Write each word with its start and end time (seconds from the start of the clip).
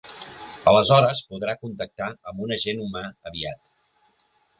Aleshores 0.69 1.19
podrà 1.33 1.53
contactar 1.65 2.07
amb 2.31 2.41
un 2.47 2.55
agent 2.57 2.81
humà 2.87 3.05
aviat. 3.33 4.27